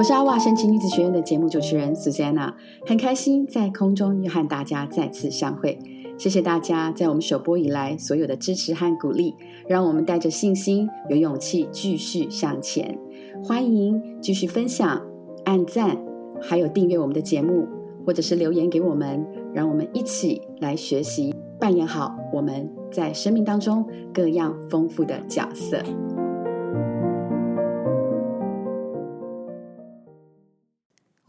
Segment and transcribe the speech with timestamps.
[0.00, 2.54] 我是阿瓦神奇女子学院的节目主持人 Susanna，
[2.86, 5.78] 很开心在空中又和大家再次相会。
[6.16, 9.34] 谢谢大家在我们首播以来所有的支持和鼓励，
[9.68, 12.98] 让我们带着信心、有勇气继续向前。
[13.44, 15.02] 欢迎继续分享、
[15.44, 15.98] 按赞，
[16.40, 17.68] 还有订阅我们的节目，
[18.06, 19.22] 或者是留言给我们，
[19.52, 25.82] 让我们一起来学习，扮演好我们在生命当中各样丰富的角色。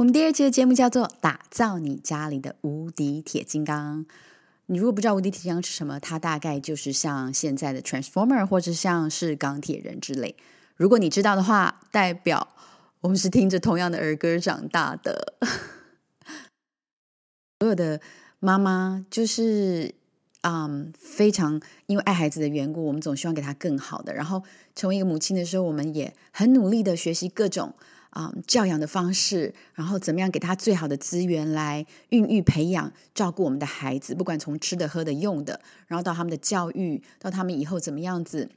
[0.02, 4.04] 我们第二期的节目叫做“打造你家里的无敌铁金刚”。
[4.66, 10.36] 你如果不知道无敌铁金刚是什么，它大概就是像现在的 Transformer 或者像是钢铁人之类。
[10.76, 12.48] 如果你知道的话，代表
[13.02, 15.36] 我们是听着同样的儿歌长大的。
[17.60, 18.02] 所有的
[18.40, 19.94] 妈妈就是
[20.42, 24.16] 嗯，非常因为爱孩子的缘故，我们总希望给他更好的。
[24.16, 24.42] 然后
[24.74, 27.76] 成为一个母亲的时候，我们也很努力的学习各种。
[28.12, 38.50] 啊，教养的方式，然后怎么样给他最好的资源来孕育、培养、照顾我们的孩子，不管从吃的、喝的、用的，然后到他们的教育，到他们以后怎么样子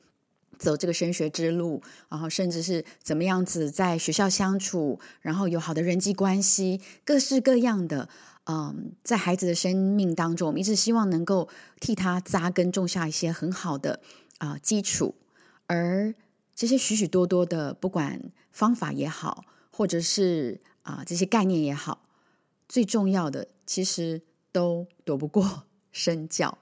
[0.58, 8.08] 走这个升学之路，然后甚至是怎么样子在学校相处，然后有好的人际关系，各式各样的。
[8.46, 11.48] 嗯，在孩子的生命当中，我们一直希望能够
[11.80, 14.00] 替他扎根，种下一些很好的
[14.38, 15.14] 啊基础，
[15.68, 16.12] 而。
[16.54, 18.20] 这些许许多多的，不管
[18.52, 22.06] 方法也好，或者是啊这些概念也好，
[22.68, 26.56] 最重要的其实都躲不过 身教。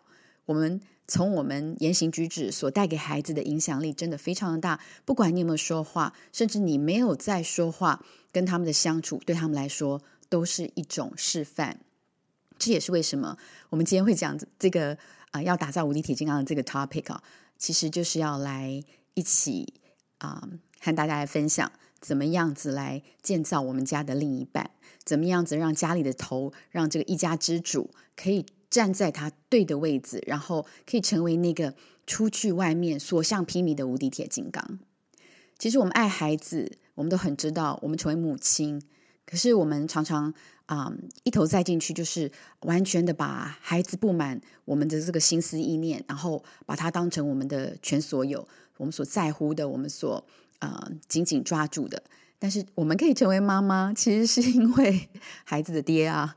[0.46, 4.80] 我们从我们言行举止所带给孩子的影响力，真的非常的大。
[5.04, 11.80] 不管你有没有说话，甚至你没有在说话，跟他们的相处，对他们来说都是一种示范。
[12.58, 13.36] 这也是为什么
[13.68, 14.96] 我们今天会讲这个
[15.32, 17.22] 啊，要打造无敌铁金刚的这个 topic 啊，
[17.58, 18.82] 其实就是要来
[19.12, 19.74] 一起。
[20.22, 20.48] 啊，
[20.80, 21.70] 和大家来分享
[22.00, 24.70] 怎么样子来建造我们家的另一半，
[25.04, 31.74] 怎么样子让家里的头，让这个一家之主可以站在他对的位置，然后可以成为那个
[32.06, 34.78] 出去外面所向披靡的无敌铁金刚。
[35.58, 38.80] 其实我们爱孩子，我们都很知道，我们成为母亲，
[39.26, 40.32] 可是我们常常
[40.72, 40.92] 啊
[41.24, 48.46] 一头栽进去，就是完全的把孩子布满我们的这个心思意念，然后把他当成我们的全所有。
[48.78, 50.24] 我们所在乎的，我们所
[50.58, 52.02] 呃紧紧抓住的，
[52.38, 55.08] 但是我们可以成为妈妈，其实是因为
[55.44, 56.36] 孩子的爹啊，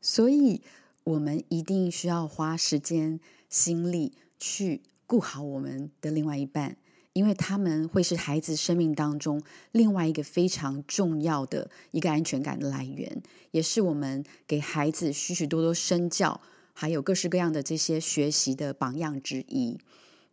[0.00, 0.62] 所以
[1.04, 6.76] 我们一定需要花时间、心力去顾好我们的另外一半，
[7.16, 9.40] 因为他们会是孩子生命当中
[9.72, 13.22] 另外一个非常重要的一个安全感的来源，
[13.52, 16.38] 也是我们给孩子许许多多身教，
[16.74, 19.78] 还有各式各样的这些学习的榜样之一。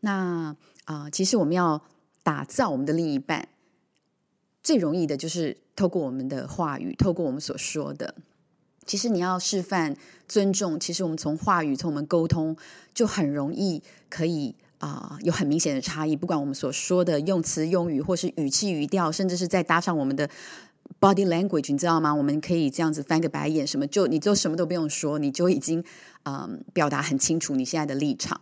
[0.02, 1.82] 那啊，其实我们要
[2.22, 3.48] 打造我们的另一半，
[4.62, 8.14] 最容易的就是透过我们的话语，透过我们所说的。
[8.86, 9.96] 其实你要示范
[10.28, 12.58] 尊重，其实我们从话语，从我们沟通，
[12.94, 16.14] 就很容易可以啊，有很明显的差异。
[16.14, 20.30] 不管我们所说的用词用语，或是语气语调，甚至是再搭上我们的
[21.00, 22.14] body language，你知道吗？
[22.14, 25.82] 我们可以这样子翻个白眼，什么就你就什么都不用说，你就已经
[26.24, 28.42] 嗯表达很清楚你现在的立场。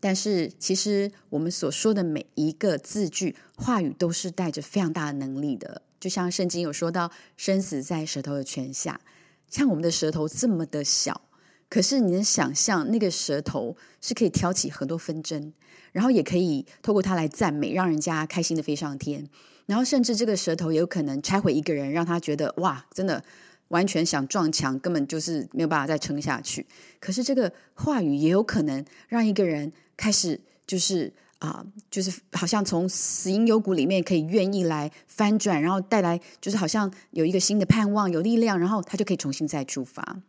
[0.00, 5.82] 但是，其实我们所说的每一个字句、话语，都是带着非常大的能力的。
[6.00, 9.00] 就像圣经有说到，生死在舌头的权下。
[9.48, 11.20] 像我们的舌头这么的小，
[11.68, 15.52] 可是你能想象，那个舌头是可以挑起很多纷争，
[15.92, 19.28] 然后也可以透过它来赞美，让人家开心的飞上天。
[19.66, 23.22] 然后，甚至这个舌头也有可能拆毁一个人，让他觉得哇，真的。
[23.68, 26.64] 完全想撞墙，根本就是没有办法再撑下去。
[26.98, 40.22] 可是这个话语也有可能让一个人开始，就是啊，就是好像从死因幽谷里面可以愿意来翻转，然后带来就是好像有一个新的盼望、有力量，然后他就可以重新再出发。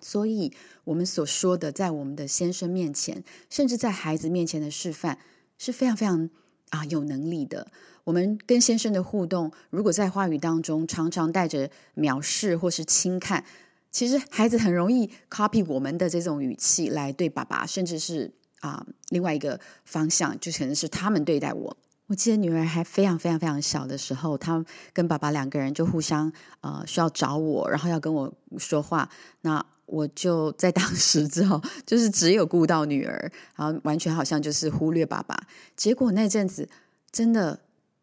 [0.00, 0.52] 所以，
[0.84, 5.18] 我们所说的，在我们的先生面前，甚至在孩子面前的示范，
[5.58, 6.30] 是非常非常
[6.70, 7.70] 啊有能力的。
[8.04, 13.44] 我们跟先生的互动，如果在话语当中常常带着藐视或是轻看，
[13.90, 21.76] 其实孩子很容易 copy 我们的这种语气来对爸爸，甚至是啊另外一个方向，就可能是他们对待我。
[22.10, 24.62] 我记得女儿还非常非常非常小的时候，她
[24.92, 26.30] 跟爸爸两个人就互相
[26.60, 29.08] 呃需要找我，然后要跟我说话，
[29.42, 35.38] 那我就在当时之后就是只有顾到女儿，然后完全好像就是忽略爸爸。
[35.76, 36.68] 结果那阵子
[37.10, 37.60] 真的。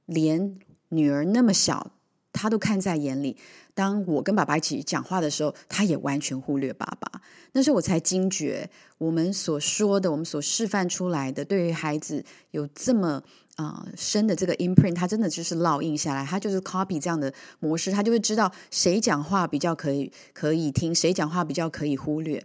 [0.08, 0.58] 连
[0.88, 1.92] 女儿那么小，
[2.32, 3.36] 他都看在眼里。
[3.74, 7.22] 当我跟爸爸一起讲话的时候，他也完全忽略爸爸。
[7.52, 8.70] 那时候我才惊觉，
[9.00, 13.22] 我们所说的，我们所示范出来的，对于孩子有这么
[13.58, 22.44] 啊深的这个 imprint，它真的就是烙印下来，它就是 copy 这样的模式，它就会知道谁讲话比较可以可以听，谁讲话比较可以忽略。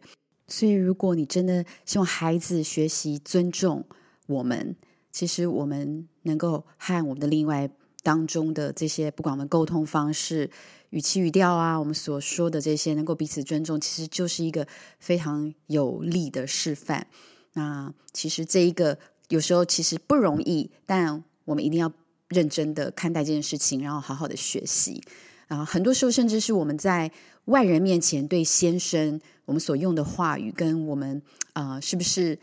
[0.49, 3.87] 所以，如果你真的希望孩子学习尊重
[4.26, 4.76] 我们，
[5.11, 7.70] 其实我们能够和我们的另外
[8.03, 10.50] 当中的这些，不管我们沟通方式、
[10.91, 14.67] 语气语调啊，我们所说的这些，能够彼此尊重，其实就是一个
[14.99, 17.06] 非常有力的示范。
[17.55, 18.99] 那其实这一个
[19.32, 21.90] 有时候其实不容易，但我们一定要
[22.29, 25.02] 认真的看待这件事情，然后好好的学习。
[25.49, 27.11] 啊，很多时候甚至是我们在
[27.46, 31.23] 外人面前对先生，我们所用的话语，跟我们
[31.55, 32.38] 啊，是不是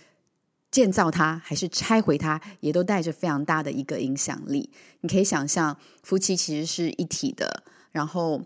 [0.71, 4.71] 建造他还是拆毁他，也都带着非常大的一个影响力。
[5.01, 7.63] 你可以想象，夫妻其实是一体的。
[7.91, 8.41] 然后，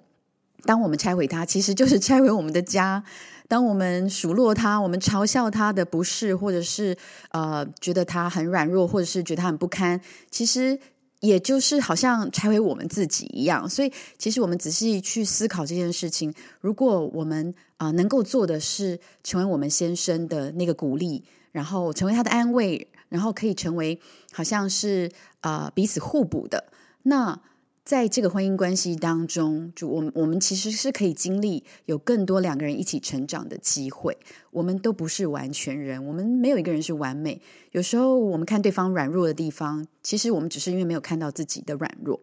[0.66, 3.04] 当我们拆毁他，其实就是拆毁我们的家。
[3.48, 6.98] 当我们数落他，我们嘲笑他的不是，或者是
[7.32, 10.00] 呃，觉得他很软弱，或者是觉得他很不堪，
[10.30, 10.80] 其实。
[11.24, 21.24] 也就是好像拆毁我们自己一样，所以其实我们仔细去思考这件事情，如果我们啊能够做的是成为我们先生的那个鼓励，
[21.54, 23.98] 然后成为他的安慰，然后可以成为
[24.34, 26.66] 好像是啊彼此互补的
[27.04, 27.40] 那。
[27.86, 34.18] 在这个婚姻关系当中，就我们我们其实是可以经历有更多两个人一起成长的机会。
[34.52, 37.42] 我们都不是完全人，我们没有一个人是完美。
[37.72, 42.22] 有时候我们看对方软弱的地方，其实我们只是因为没有看到自己的软弱。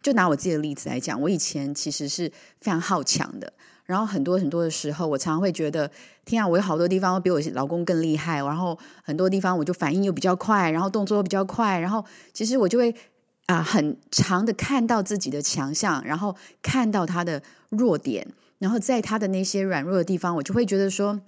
[0.00, 2.32] 就拿我自己的例子来讲，我以前其实是
[2.62, 3.52] 非常好强的，
[3.84, 5.90] 然后很多很多的时候，我常常会觉得，
[6.24, 12.02] 天啊，我有好多地方比我老公更厉害，然后很多地方我就反应又比较快，然后动作又比较快，然后
[12.32, 12.94] 其实我就会。
[13.48, 18.26] 啊，很长的看到自己的强项，然后看到他的弱点，
[18.58, 21.18] 然后在他的那些软弱的地方，我就会觉得说，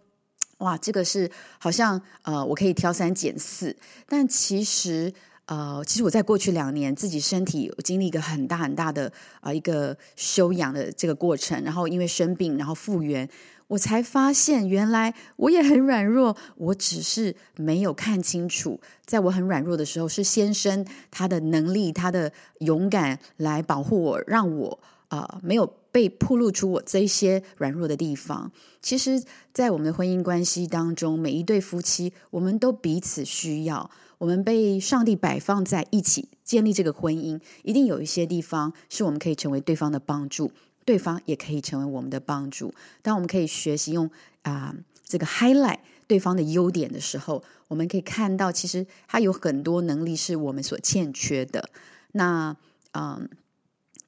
[0.59, 3.75] 哇，这个是好像呃，我可以挑三拣四。
[4.07, 5.11] 但其实
[5.47, 13.27] 呃，其实我在过去两年自己身体经历一个很大很大的啊一个修养的这个过程，然后因为生病，然后复原。
[13.71, 16.37] 我才发现，原来我也很软弱。
[16.57, 28.51] 我只是没有看清楚，在我很软弱的时候，是先生他的能力、他的勇敢来保护我，让我啊没有被暴露出我这些软弱的地方。
[28.83, 29.23] 其实，
[29.55, 33.89] 在我们的婚姻关系当中，每一对夫妻，我们都彼此需要。
[34.19, 40.51] 我们被上帝摆放在一起，建立这个婚姻，一定有一些地方是我们可以成为对方的帮助。
[40.85, 42.75] 对方也可以成为我们的帮助。
[43.03, 44.11] 当我们可以学习用
[44.43, 44.75] 啊
[45.05, 51.69] 这个 highlight 对方的优点的时候，我们可以看到，其实他有很多能力是我们所欠缺的。
[52.13, 52.57] 那
[52.93, 53.29] 嗯，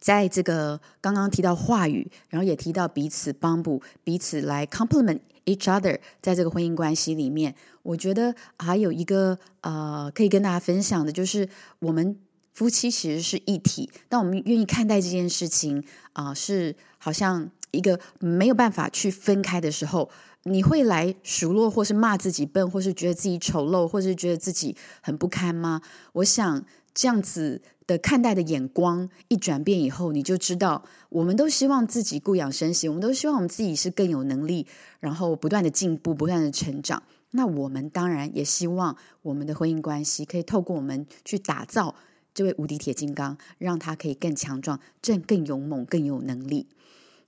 [0.01, 11.49] 在这个刚刚提到话语，然后也提到彼此帮补、彼此来 complement each other，在这个婚姻关系里面，我觉得还有一个呃可以跟大家分享的，就是
[11.79, 12.17] 我们。
[12.53, 15.83] 夫妻其实是一体，但我们愿意看待这件事情
[16.13, 20.11] 啊，是好像一个没有办法去分开的时候，
[20.45, 25.81] 你会来数落，或是骂自己笨，或是觉得自己丑陋，或是觉得自己很不堪吗？
[26.13, 26.65] 我想
[26.95, 34.67] 这样子的看待的眼光一转变以后，你就知道，我们都希望自己固养身形，我们都希望我们自己是更有能力，
[35.01, 37.03] 然后不断的进步，不断的成长。
[37.31, 41.95] 那我们当然也希望我们的婚姻关系可以透过我们去打造。
[42.35, 46.69] 这位无敌铁金刚，让他可以更强壮、更更勇猛、更有能力。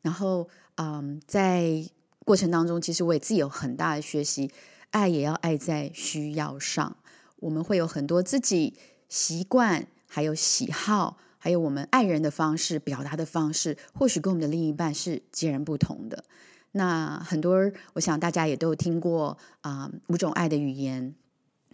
[0.02, 1.84] 然后，嗯，在
[2.24, 4.50] 过程当中，其实我也自己有很大的学习。
[4.90, 6.96] 爱也要爱在需要上。
[7.40, 8.74] 我们会有很多自己
[9.08, 16.24] 习惯、还有喜好，还有我们爱人的方式、表达的方式，或许跟我们的另一半是截然不同的。
[16.72, 21.14] 那很多，我想大家也都听过啊，五种爱的语言。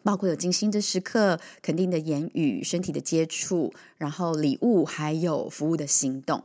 [0.02, 6.42] 包括有精心的时刻、肯定的言语、身体的接触，然后礼物，还有服务的行动。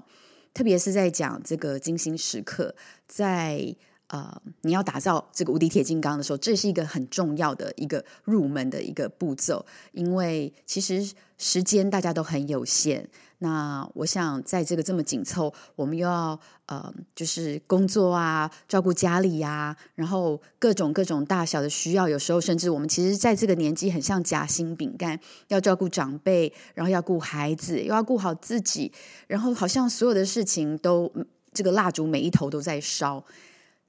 [0.54, 2.74] 特别是在讲这个精心时刻，
[3.08, 3.76] 在
[4.08, 13.10] 呃你要打造这个无敌铁金刚的时候，这是一个很重要的一个入门的一个步骤，因为其实时间大家都很有限。
[13.39, 28.92] 那我想，在这个这么紧凑，我们又要呃，就是工作啊，照顾家里呀，然后各种各种大小的需要，有时候甚至我们其实在这个年纪很像夹心饼干，要照顾长辈，然后要顾孩子，又要顾好自己，
[29.27, 31.12] 然后好像所有的事情都
[31.54, 33.24] 这个蜡烛每一头都在烧。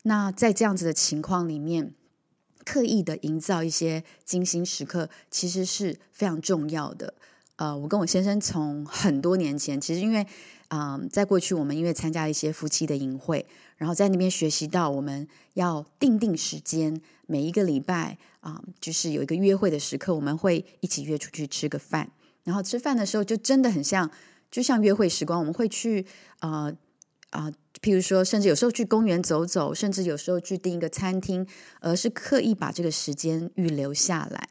[0.02, 1.94] 那在这样子的情况里面，
[2.64, 7.14] 刻意的营造一些精心时刻，其实是非常重要的。
[7.56, 10.26] 呃，我跟我先生从很多年前，其实因为，
[10.68, 13.46] 嗯，在过去我们因为参加一些夫妻的营会，
[13.76, 22.10] 然后在那边学习到我们要定定时间，每一个礼拜啊，就是有一个约会的时刻，我们会一起约出去吃个饭。
[22.44, 24.10] 然后吃饭的时候就真的很像，
[24.50, 26.04] 就像约会时光，我们会去
[26.40, 26.70] 啊
[27.30, 31.46] 啊，譬如说，甚至有时候去公园走走，甚至有时候去订一个餐厅，
[31.80, 34.48] 而是刻意把这个时间预留下来。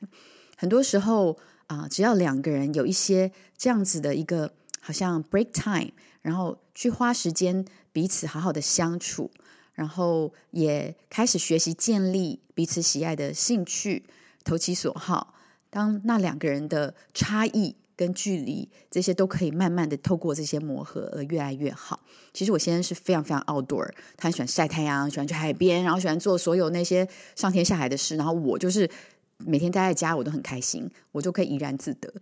[0.58, 5.92] 很多时候啊，只要两个人有一些这样子的一个好像 break time，
[6.22, 9.32] 然后去花时间彼此好好的相处。
[9.74, 14.06] 然后也开始学习建立彼此喜爱的兴趣，
[14.46, 15.34] 投其所好。
[15.70, 22.00] 当那两个人的差异跟距离，这些都可以慢慢的透过这些磨合而越来越好。
[22.32, 27.06] 其实我现在是非常非常 outdoor，他很喜欢晒太阳，喜欢去海边，然后喜欢做所有那些
[27.36, 28.16] 上天下海的事。
[28.16, 28.90] 然后我就是
[29.38, 32.14] 每天待在家，我都很开心，我就可以怡然自得。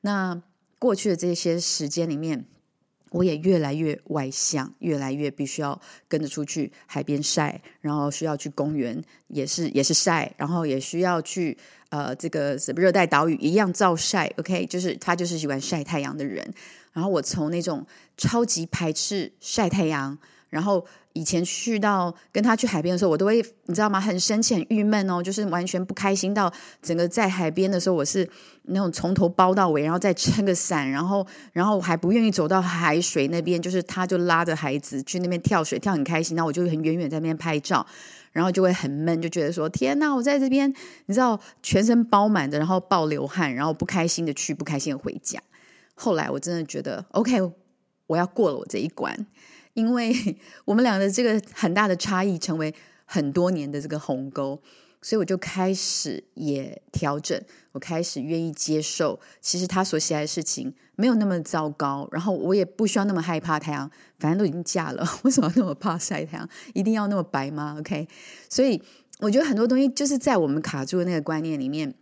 [0.00, 0.42] 那
[0.78, 2.44] 过去的这些时间里面。
[3.14, 11.54] 我也越来越外向，越来越必须要跟着出去海边晒，然后需要去公园，也是也是晒，然后也需要去
[11.90, 14.32] 呃这个什么热带岛屿一样照晒。
[14.38, 16.54] OK，就是他就是喜欢晒太阳的人。
[16.94, 17.86] 然后我从那种
[18.16, 20.16] 超级排斥晒太阳，
[20.52, 20.86] 然后。
[21.14, 24.00] 以前去到跟他去海边的时候，我都会你知道吗？
[24.00, 26.32] 很生气、很郁闷哦，就是完全不开心。
[26.32, 28.26] 到整个在海边的时候，我是
[28.62, 36.34] 那种从头包到尾，然后再撑个伞，然后然后还不愿意走到海水那边，就是他就拉着孩子去那边跳水，跳很开心。
[36.34, 37.86] 那我就很远远在那边拍照，
[38.32, 40.72] 然后就会很闷，就觉得说天哪，我在这边
[41.04, 45.38] 你知道全身包满的，然后暴流汗，然后不开心的去，不开心的回家。
[45.94, 47.38] 后来我真的觉得 OK，
[48.06, 49.26] 我要过了我这一关。
[49.74, 50.14] 因为
[50.64, 52.74] 我们俩的这个很大的差异，成为
[53.04, 54.60] 很多年的这个鸿沟，
[55.00, 57.40] 所以我就开始也调整，
[57.72, 66.48] 我开始愿意接受，其实他所喜爱的事情没有那么糟糕，然后我也不需要那么害怕太阳，反正都已经嫁了， 为什么那么怕晒太阳？
[66.74, 68.06] 一定要那么白吗？OK，
[68.48, 68.80] 所以
[69.20, 71.94] 我觉得很多东西就是在我们卡住的那个观念里面，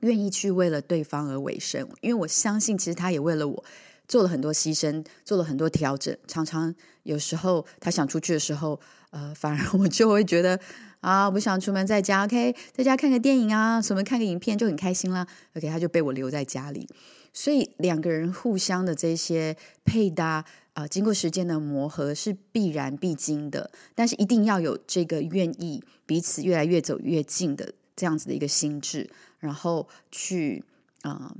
[0.00, 3.64] 愿意去为了对方而委身，因为我相信，其实他也为了我。
[4.10, 6.14] 做了很多牺牲，做了很多调整。
[6.26, 6.74] 常常
[7.04, 10.58] 有时候他想出去的时候，呃，反而 我就会觉得
[11.00, 15.24] 啊，不想出门，在家 OK，在家看个电影啊，什么看个影片就很开心啦。
[15.54, 16.88] OK，他就被我留在家里。
[17.32, 23.70] 所以两个人互相的这些配搭啊，经过时间的磨合是必然必经的。
[23.94, 30.64] 但是一定要有这个愿意彼此越来越走越近的这样子的一个心智，然后去
[31.02, 31.32] 啊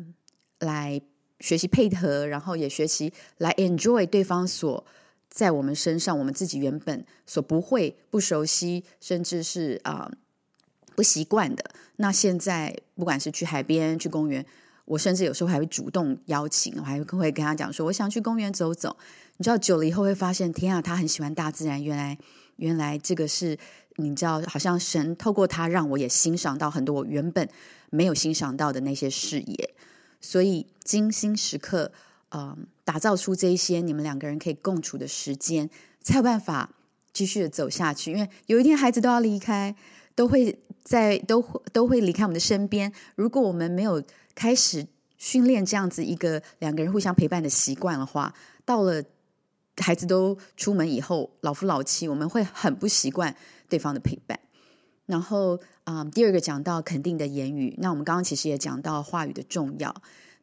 [0.60, 1.02] 来。
[1.40, 4.84] 学习配合，然后也学习来 enjoy 对方所
[5.28, 10.10] 在我们身上，我们自己原本所不会、不熟悉，甚至是啊
[10.94, 11.64] 不习惯的。
[11.96, 14.44] 那现在不管是去海边、去公园，
[14.84, 18.96] 我甚至有时候还会主动邀请，我还会跟他讲说，我想去公园走走。
[19.36, 21.82] 你知道，久了以后会发现，天啊，他很喜欢大自然。
[21.82, 22.18] 原来，
[22.56, 23.56] 原来这个是
[23.96, 27.48] 你知道，好像神透过他让我也欣赏到很多我原本
[27.88, 29.70] 没有欣赏到的那些视野。
[30.20, 31.90] 所以，精心时刻，
[32.30, 35.68] 嗯，打造出这一些你们两个人可以共处的时间，
[36.02, 36.70] 才有办法
[37.12, 38.12] 继续的走下去。
[38.12, 39.74] 因为有一天孩子都要离开，
[40.14, 42.92] 都会在都会都会离开我们的身边。
[43.16, 44.02] 如果我们没有
[44.34, 44.86] 开始
[45.16, 48.34] 训练这样子一个两个人互相陪伴的习惯的话，
[48.64, 49.02] 到了
[49.78, 53.34] 孩子都出门以后，老夫老妻，我们会很不习惯
[53.68, 54.38] 对方的陪伴。
[55.10, 59.92] 然后啊，第二个讲到肯定的言语，那我们刚刚其实也讲到话语的重要。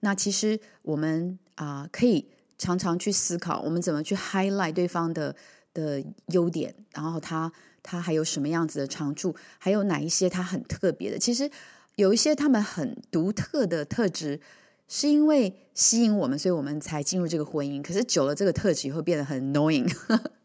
[0.02, 5.34] 那其实我们啊，可以常常去思考，我们怎么去 highlight 对方的
[5.74, 7.50] 的优点，然后他
[7.82, 11.18] 他还有什么样子的长处，还有哪一些他很特别的。
[11.18, 11.50] 其实
[11.96, 14.42] 有一些他们很独特的特质，
[14.90, 17.82] 是因为吸引我们，所以我们才进入这个婚姻。
[17.82, 19.90] 可是久了，这个特质会变得很 annoying。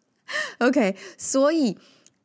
[0.60, 1.76] OK，所以。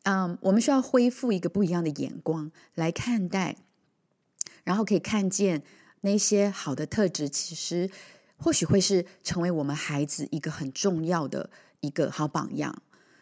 [0.09, 3.57] 嗯，我们需要恢复一个不一样的眼光来看待，
[4.63, 5.63] 然后可以看见
[5.99, 7.91] 那些好的特质，其实
[8.37, 11.49] 或许会是成为我们孩子一个很重要的
[11.81, 12.73] 一个好榜样。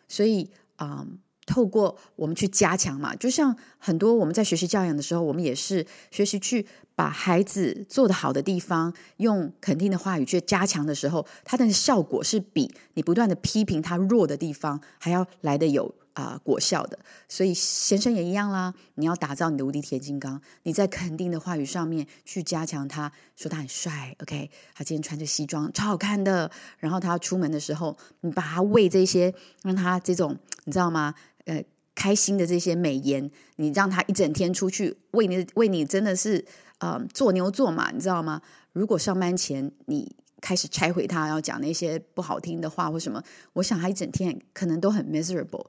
[0.08, 15.96] 所以，嗯，透过我们去加强嘛，就像很多我们在学习教养的时候，我们也是学习去把孩子做的好的地方，用肯定的话语去加强的时候，它的效果是比你不断的批评他弱的地方还要来的有。
[16.16, 16.98] 啊，果效的，
[17.30, 18.74] 所以先生也一样啦。
[18.96, 26.50] 你要打造你的无敌铁金刚，你在肯定的话语上面去加强他，说他很帅，OK，他今天穿着西装超好看的。
[26.80, 31.14] 然后他出门的时候，你把他喂这些，让他这种你知道吗？
[31.44, 31.62] 呃，
[31.94, 36.46] 开心的这些美颜，你让他一整天出去为你为你真的是
[36.80, 38.42] 呃做牛做马，你知道吗？
[38.72, 40.16] 如果上班前你。
[40.42, 45.66] 开始拆毁他，要讲那些不好听的话或什么，我想他一整天可能都很 miserable。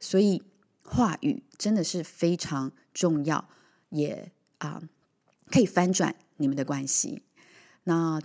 [0.00, 0.42] 所以
[0.82, 3.48] 话语真的是非常重要，
[3.90, 4.82] 也啊
[5.50, 7.22] 可以翻转你们的关系。
[7.84, 8.20] 那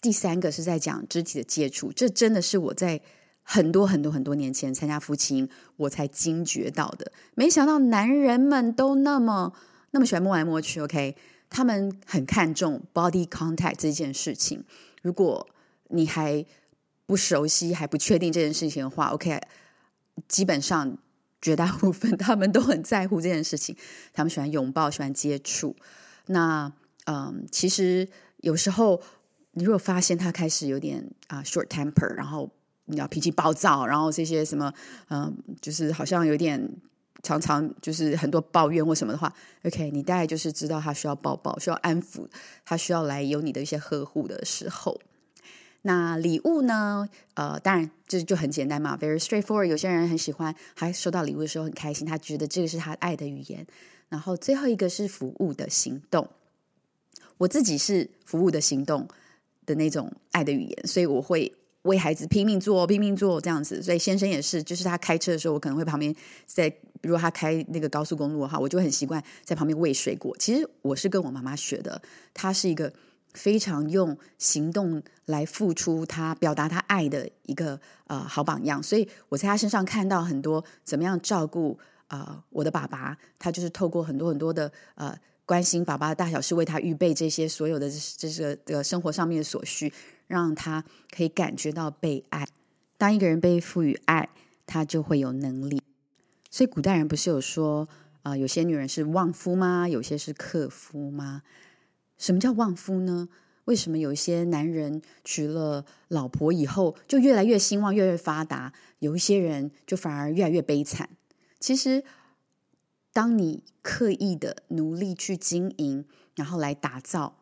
[0.00, 3.00] 第三个是在讲肢体的接触，这真的是我在
[3.42, 7.12] 很多很多很多年前参加夫妻我才惊觉到的。
[7.34, 9.52] 没想到男人们都那么
[9.90, 11.16] 那么喜欢摸来摸去，OK？
[11.48, 14.64] 他们很看重 body contact 这件事情。
[15.02, 15.48] 如果
[15.88, 16.44] 你还
[17.06, 19.40] 不熟悉、还不确定这件事情的话，OK？
[20.26, 20.98] 基本上
[21.40, 23.76] 绝大部分 他们都很在乎这件事情，
[24.12, 25.76] 他们喜欢拥抱，喜欢接触。
[26.26, 26.72] 那
[27.06, 29.02] 嗯，其实有时候。
[29.58, 32.46] 你如果发现他开始有点啊 short temper，然后
[32.84, 34.70] 你要脾气暴躁，然后这些什么
[35.08, 36.62] 嗯，就是好像有点
[37.22, 42.28] 常常就是很多抱怨或什么的话，OK，你大概就是知道他需要抱抱，需要安抚，
[42.66, 45.00] 他需要来有你的一些呵护的时候。
[45.82, 47.08] 那礼物呢？
[47.34, 49.66] 呃，当然这就很简单嘛，very straightforward。
[49.66, 53.66] 有些人很喜欢，他收到礼物的时候很开心，他觉得这个是他爱的语言。
[54.08, 56.28] 然后最后一个是服务的行动，
[57.38, 59.08] 我自己是服务的行动。
[59.66, 61.52] 的那种爱的语言，所以我会
[61.82, 63.82] 为孩子拼命做、拼命做这样子。
[63.82, 66.14] 所以先生也是，就是他开车的时候，我可能会旁边
[66.46, 70.36] 在，如果他开那个高速公路哈，我就很习惯在旁边喂水果。
[70.38, 72.00] 其实我是跟我妈妈学的，
[72.32, 72.92] 她是一个
[73.36, 77.78] 非常用行动来付出，他表达他爱的一个
[78.08, 78.82] 呃好榜样。
[78.82, 81.78] 所以我在他身上看到很多怎么样照顾
[82.08, 85.16] 啊我的爸爸，他就是透过很多很多的呃。
[85.48, 89.92] 关心爸爸的大小事，为他预备这些所有的这这个的生活上面的所需，
[90.26, 92.44] 让他可以感觉到被爱。
[92.98, 94.28] 当一个人被赋予爱，
[94.66, 95.80] 他就会有能力。
[96.50, 97.88] 所以古代人不是有说
[98.24, 99.88] 啊，有些女人是旺夫吗？
[99.88, 101.42] 有些是克夫吗？
[102.18, 103.28] 什么叫旺夫呢？
[103.64, 108.72] 为什么有一些男人娶了老婆以后就越来越兴旺、越来越发达？
[108.98, 111.08] 有一些人就反而越来越悲惨？
[111.60, 112.04] 其实。
[113.12, 116.04] 当你刻意的努力去经营，
[116.34, 117.38] 然后来打造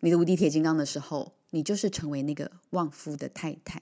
[0.00, 3.80] 你的无敌铁金刚的时候，你就是成为那个旺夫的太太。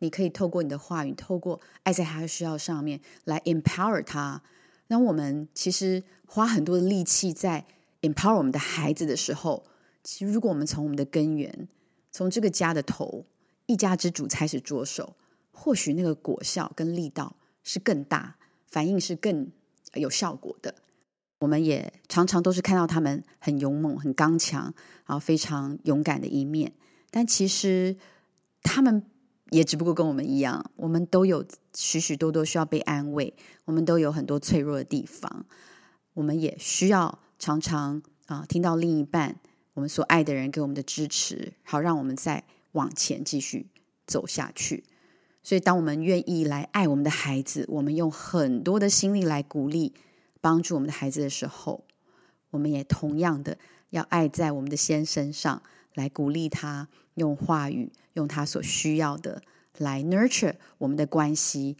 [0.00, 4.42] 你可以透过你的话语，透过爱在他的需要上面来 empower 他。
[4.88, 7.64] 那我们其实花很多的力气在
[8.06, 9.66] empower 我们的孩子的时候，
[10.02, 11.68] 其实如果我们从我们的根源，
[12.12, 13.26] 从这个家的头，
[13.66, 15.16] 一家之主开始着手，
[15.50, 19.50] 或许那个果效跟力道是更大，反应是更。
[19.94, 20.74] 有效果的，
[21.38, 24.64] 我们也常常都是看到他们很勇猛、很刚强，
[25.06, 26.70] 然后非常勇敢的一面。
[27.10, 27.96] 但其实
[28.62, 29.02] 他们
[29.52, 31.42] 也只不过跟我们一样，我们都有
[31.72, 33.32] 许许多多需要被安慰，
[33.64, 35.46] 我们都有很多脆弱的地方，
[36.12, 39.36] 我们也需要常常啊听到另一半
[39.74, 43.66] 我们所爱的人给我们的支持，好让我们再往前继续
[44.06, 44.84] 走下去。
[45.42, 49.94] 所以，当我们愿意来爱我们的孩子，我们用很多的心力来鼓励、
[50.40, 51.84] 帮助我们的孩子的时候，
[52.50, 53.56] 我们也同样的
[53.90, 55.62] 要爱在我们的先身上，
[55.94, 59.42] 来鼓励他，用话语，用他所需要的
[59.78, 61.76] 来 nurture 我们的关系。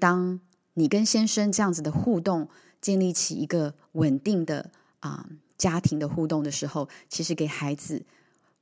[0.00, 0.40] 当
[0.72, 2.48] 你跟先生这样子的互动，
[2.80, 4.72] 建立起一个稳定的
[5.04, 8.04] 啊家庭的互动的时候，其实给孩子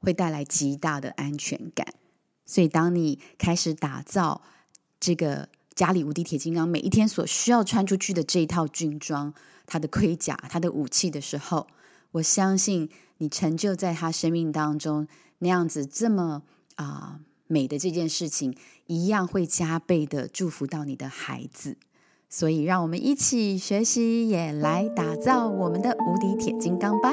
[0.00, 1.86] 会带来极大的安全感。
[2.44, 4.42] 所以，当你开始打造
[4.98, 9.32] 这个家里无敌铁金刚，每一天所需要穿出去的这一套军装、
[9.64, 11.68] 他的盔甲、他的武器的时候，
[12.10, 15.06] 我相信你成就在他生命当中
[15.38, 16.42] 那样子这么
[16.74, 18.54] 啊美的这件事情，
[18.86, 21.78] 一样会加倍的祝福到你的孩子。
[22.34, 27.12] 所以，让我们一起学习，也来打造我们的无敌铁金刚吧。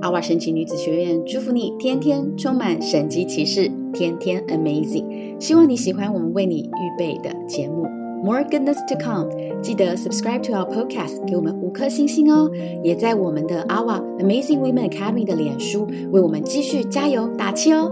[0.00, 5.34] 阿瓦神奇女子学院祝福你天天充满神奇骑士，天天 amazing。
[5.40, 7.82] 希望你喜欢我们为你预备的节目
[8.22, 9.28] ，More goodness to come。
[9.60, 12.48] 记得 subscribe to our podcast，给我们五颗星星哦。
[12.84, 17.90] 也在我们的阿瓦 Amazing Women Academy 的脸书为我们继续加油打气哦。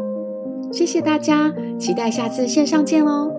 [0.70, 3.33] 谢谢大家，期待下次线上见喽。